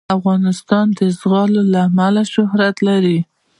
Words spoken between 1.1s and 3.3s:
زغال له امله شهرت لري.